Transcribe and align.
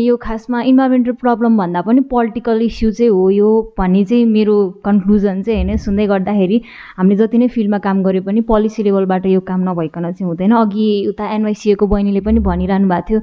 यो 0.00 0.16
खासमा 0.16 0.60
environmental 0.62 1.12
problem 1.20 1.56
भन्दा 1.58 1.80
पनि 1.82 2.00
पोलिटिकल 2.10 2.62
इस्यु 2.62 2.90
चाहिँ 2.90 3.10
हो 3.10 3.28
यो 3.30 3.48
भन्ने 3.78 4.04
चाहिँ 4.04 4.24
मेरो 4.26 4.56
कन्क्लुजन 4.84 5.42
चाहिँ 5.42 5.64
होइन। 5.64 5.76
सुन्दै 5.76 6.06
गर्दाखेरि 6.06 6.60
हामीले 6.96 7.16
जति 7.16 7.38
नै 7.38 7.48
फिल्डमा 7.48 7.78
काम 7.78 8.02
गरे 8.02 8.20
पनि 8.26 8.40
पोलिसी 8.50 8.82
लेभलबाट 8.82 9.26
यो 9.26 9.40
काम 9.50 9.60
नभइकन 9.68 10.10
चाहिँ 10.12 10.28
हुँदैन। 10.28 10.52
अघि 10.52 10.88
उता 11.08 11.24
एनवाइसिएको 11.34 11.86
बहिनीले 11.86 12.20
पनि 12.20 12.40
भनिरहनु 12.40 12.88
भएको 12.88 13.06
थियो 13.08 13.20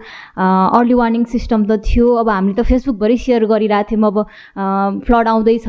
अर्ली 0.77 0.93
वार्निङ 0.93 1.23
सिस्टम 1.35 1.65
त 1.65 1.79
थियो। 1.85 2.13
अब 2.15 2.29
हामीले 2.29 2.55
त 2.55 2.65
फेसबुकभरि 2.65 3.17
सेयर 3.17 3.45
गरिरहेको 3.45 3.89
थियौँ। 3.91 4.11
अब 4.11 5.03
फ्लड 5.05 5.27
आउँदैछ 5.27 5.67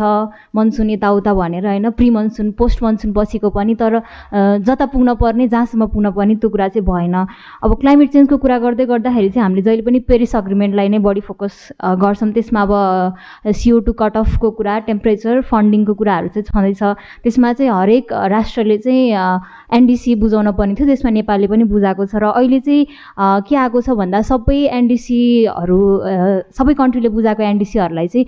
मनसुन 0.57 0.91
यताउता 0.91 1.35
भनेर 1.35 1.67
होइन 1.67 1.91
प्रि 1.97 2.11
मनसुन 2.11 2.53
पोस्ट 2.59 2.83
मनसुन 2.83 3.13
पछिको 3.13 3.51
पनि। 3.51 3.75
तर 3.77 4.01
जता 4.67 4.87
पुग्न 4.87 5.15
पर्ने 5.21 5.49
जहाँसम्म 5.49 5.87
पुग्न 5.93 6.11
पर्ने 6.13 6.35
त्यो 6.37 6.51
कुरा 6.51 6.69
चाहिँ 6.69 6.87
भएन। 6.87 7.15
अब 7.63 7.75
क्लाइमेट 7.81 8.13
चेन्जको 8.13 8.37
कुरा 8.37 8.59
गर्दै 8.59 8.85
गर्दाखेरि 8.87 9.29
चाहिँ 9.31 9.43
हामीले 9.43 9.63
जहिले 9.63 9.83
पनि 9.83 9.99
पेरिस 10.09 10.37
अग्रिमेन्टलाई 10.37 10.89
नै 10.89 10.96
बढी 11.03 11.21
फोकस 11.21 11.55
गर्छौँ 12.03 12.31
त्यसमा 12.33 12.63
अब 12.63 13.53
सिओ 13.53 13.79
टू 13.87 13.93
कट 13.93 14.17
अफको 14.17 14.51
कुरा 14.59 14.79
टेम्परेचर 14.87 15.41
फन्डिङको 15.51 15.95
कुराहरू 15.95 16.29
चाहिँ 16.29 16.45
छँदैछ। 16.47 16.83
त्यसमा 17.25 17.53
चाहिँ 17.53 17.71
हरेक 17.73 18.13
राष्ट्रले 18.13 18.79
चाहिँ 18.79 19.05
एनडिसी 19.77 20.15
बुझाउन 20.17 20.51
पर्ने 20.59 20.75
थियो। 20.75 20.87
त्यसमा 20.87 21.11
नेपालले 21.11 21.47
पनि 21.47 21.65
बुझाएको 21.65 22.07
छ। 22.07 22.15
र 22.17 22.25
अहिले 22.33 22.61
चाहिँ 22.61 22.87
के 23.49 23.57
आएको 23.57 23.81
छ 23.81 23.91
भन्दा 24.01 24.21
सबै 24.23 24.59
एनडिसीहरू 24.79 25.81
सबै 26.59 26.75
कन्ट्रीले 26.75 27.09
बुझाएको 27.09 27.43
एनडिसीहरूलाई 27.43 28.09
चाहिँ 28.09 28.27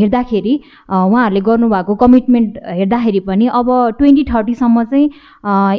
हेर्दाखेरि 0.00 0.54
उहाँहरूले 0.90 1.40
गर्नुभएको 1.40 1.94
कमिटमेन्ट 2.04 2.58
हेर्दाखेरि 2.78 3.20
पनि 3.28 3.46
अब 3.54 3.68
ट्वेन्टी 3.98 4.24
थर्टीसम्म 4.32 4.84
चाहिँ 4.84 5.08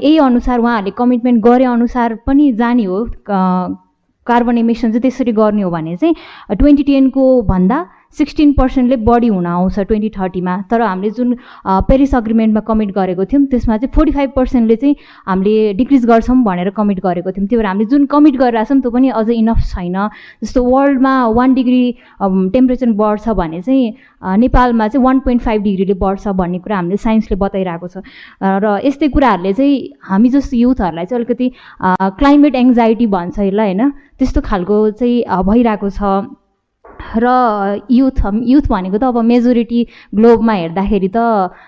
यही 0.04 0.18
अनुसार 0.18 0.60
उहाँहरूले 0.60 0.92
कमिटमेन्ट 0.98 1.44
गरे 1.46 1.66
अनुसार 1.66 2.16
पनि 2.28 2.52
जाने 2.54 2.84
हो। 2.86 3.00
कार्बन 4.28 4.58
इमिसन 4.58 4.92
चाहिँ 4.92 5.02
त्यसरी 5.02 5.32
गर्ने 5.32 5.62
हो 5.62 5.70
भने 5.72 5.96
चाहिँ 5.98 6.58
ट्वेन्टी 6.58 6.84
टेनको 6.84 7.26
भन्दा 7.46 7.80
सिक्सटिन 8.18 8.52
पर्सेन्टले 8.54 8.96
बढी 9.04 9.28
हुन 9.28 9.46
आउँछ 9.46 9.80
ट्वेन्टी 9.80 10.10
थर्टीमा। 10.18 10.56
तर 10.72 10.82
हामीले 10.82 11.10
जुन 11.12 11.36
पेरिस 11.88 12.16
अग्रिमेन्टमा 12.16 12.62
कमिट 12.68 12.92
गरेको 12.96 13.26
थियौँ 13.26 13.46
त्यसमा 13.52 13.78
चाहिँ 13.78 13.92
फोर्टी 13.96 14.12
फाइभ 14.12 14.32
पर्सेन्टले 14.36 14.76
चाहिँ 14.76 14.96
हामीले 15.28 15.74
डिक्रिज 15.76 16.06
गर्छौँ 16.06 16.38
भनेर 16.44 16.70
कमिट 16.78 17.00
गरेको 17.04 17.32
थियौँ। 17.32 17.48
त्यही 17.48 17.58
भएर 17.58 17.68
हामीले 17.68 17.90
जुन 17.92 18.06
कमिट 18.06 18.36
गरिरहेको 18.38 18.74
छौँ 18.74 18.82
त्यो 18.82 18.92
पनि 18.92 19.10
अझै 19.20 19.34
इनफ 19.36 19.60
छैन। 19.72 19.98
जस्तो 20.44 20.64
वर्ल्डमा 20.64 21.14
वान 21.36 21.54
डिग्री 21.54 21.84
टेम्परेचर 22.56 22.92
बढ्छ 22.96 23.30
भने 23.36 23.62
चाहिँ 23.62 24.38
नेपालमा 24.40 24.88
चाहिँ 24.88 25.04
वान 25.06 25.20
पोइन्ट 25.26 25.42
फाइभ 25.42 25.62
डिग्रीले 25.64 25.94
बढ्छ 26.00 26.28
भन्ने 26.40 26.60
कुरा 26.60 26.76
हामीले 26.76 26.98
साइन्सले 26.98 27.38
बताइरहेको 27.38 27.88
छ। 27.88 27.98
र 28.42 28.80
यस्तै 28.86 29.08
कुराहरूले 29.12 29.54
चाहिँ 29.54 29.76
हामी 30.08 30.30
जस्तो 30.30 30.58
युथहरूलाई 30.58 31.06
चाहिँ 31.06 31.20
अलिकति 31.20 31.52
क्लाइमेट 32.20 32.56
एङ्जाइटी 32.56 33.08
भन्छ 33.08 33.40
यसलाई 33.40 33.74
होइन? 33.74 33.92
त्यस्तो 34.20 34.42
खालको 34.42 34.76
चाहिँ 34.96 35.24
भइरहेको 35.46 35.90
छ। 35.90 36.02
र 37.18 37.32
युथ 37.92 38.20
युथ 38.46 38.66
भनेको 38.70 38.98
त 38.98 39.04
अब 39.06 39.18
मेजोरिटी 39.26 39.82
ग्लोबमा 40.16 40.54
हेर्दाखेरि 40.56 41.10
त 41.10 41.26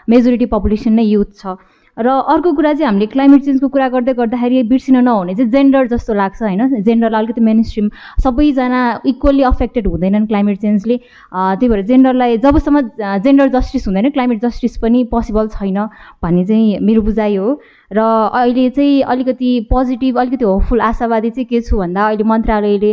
मेजोरिटी 0.09 0.47
पपुलेसन 0.53 0.93
नै 0.93 1.05
युथ 1.07 1.29
छ। 1.35 1.57
र 1.97 2.07
अर्को 2.07 2.53
कुरा 2.53 2.73
चाहिँ 2.73 2.85
हामीले 2.85 3.05
क्लाइमेट 3.13 3.41
चेन्जको 3.43 3.67
कुरा 3.67 3.87
गर्दै 3.89 4.13
गर्दाखेरि 4.13 4.63
बिर्सिन 4.69 4.97
नहुने 5.03 5.35
चाहिँ 5.35 5.51
जेन्डर 5.51 5.87
जस्तो 5.87 6.13
लाग्छ 6.13 6.41
होइन? 6.41 6.81
जेन्डरलाई 6.83 7.21
अलिकति 7.21 7.41
मेन 7.41 7.63
स्ट्रिम 7.63 7.89
सबैजना 8.23 8.81
इक्वल्ली 9.05 9.43
अफेक्टेड 9.43 9.87
हुँदैनन् 9.87 10.27
क्लाइमेट 10.27 10.57
चेन्जले 10.61 10.97
त्यही 10.97 11.69
भएर 11.69 11.81
जेन्डरलाई 11.85 12.37
जबसम्म 12.45 12.81
जेन्डर 13.25 13.47
जस्टिस 13.57 13.87
हुँदैन 13.87 14.09
क्लाइमेट 14.09 14.41
जस्टिस 14.45 14.77
पनि 14.77 15.03
पोसिबल 15.11 15.47
छैन 15.57 15.77
भन्ने 16.23 16.45
चाहिँ 16.45 16.79
मेरो 16.85 17.01
बुझाइ 17.01 17.35
हो। 17.35 17.59
र 17.91 17.99
अहिले 17.99 18.69
चाहिँ 18.69 19.01
अलिकति 19.01 19.49
पोजिटिभ 19.69 20.17
अलिकति 20.19 20.45
होपफुल 20.45 20.81
आशावादी 20.81 21.29
चाहिँ 21.29 21.45
के 21.47 21.61
छु 21.61 21.77
भन्दा 21.77 22.05
अहिले 22.07 22.23
मन्त्रालयले 22.23 22.91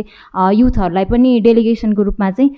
युथहरूलाई 0.55 1.05
पनि 1.05 1.39
डेलिगेसनको 1.43 2.01
रूपमा 2.01 2.31
चाहिँ 2.31 2.49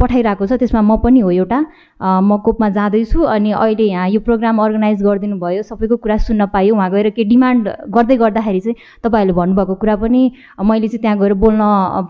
पठाइरहेको 0.00 0.46
छ। 0.46 0.58
त्यसमा 0.58 0.82
म 0.82 0.96
पनि 0.98 1.20
हो 1.20 1.30
एउटा। 1.30 1.60
म 2.02 2.36
कोपमा 2.44 2.68
जाँदैछु 2.68 3.22
अनि 3.22 3.50
अहिले 3.54 3.84
यहाँ 3.84 4.08
यो 4.10 4.20
प्रोग्राम 4.26 4.58
अर्गनाइज 4.58 5.02
गरिदिनु 5.02 5.38
भयो 5.38 5.61
सबैको 5.62 5.96
कुरा 5.96 6.16
सुन्न 6.28 6.46
पायो 6.54 6.74
उहाँ 6.74 6.90
गएर 6.90 7.10
के 7.16 7.24
डिमान्ड 7.24 7.68
गर्दै 7.94 8.16
गर्दाखेरि 8.16 8.60
चाहिँ 8.60 8.76
तपाईँहरूले 9.04 9.36
भन्नुभएको 9.40 9.74
कुरा 9.82 9.96
पनि 9.96 10.22
मैले 10.60 10.88
चाहिँ 10.88 11.00
त्यहाँ 11.02 11.18
गएर 11.18 11.34
बोल्न 11.44 11.60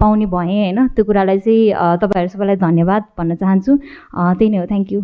पाउने 0.00 0.26
भएँ 0.26 0.58
होइन। 0.62 0.86
त्यो 0.94 1.04
कुरालाई 1.04 1.38
चाहिँ 1.38 1.98
तपाईँहरू 2.00 2.32
सबैलाई 2.32 2.56
धन्यवाद 2.56 3.02
भन्न 3.18 3.34
चाहन्छु। 3.36 3.72
त्यही 4.38 4.50
नै 4.50 4.58
हो। 4.58 4.66
Thank 4.66 4.92
you 4.92 5.00